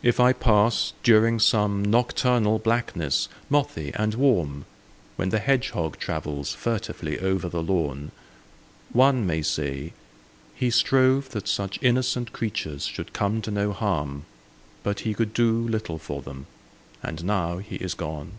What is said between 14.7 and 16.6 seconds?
But he could do little for them;